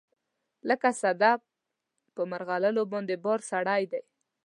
[0.69, 1.39] لکه صدف
[2.15, 4.01] په مرغلروباندې بار سړی دی